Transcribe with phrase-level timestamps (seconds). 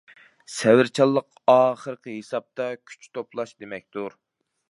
[0.51, 4.19] سەۋرچانلىق ئاخىرقى ھېسابتا كۈچ توپلاش دېمەكتۇر.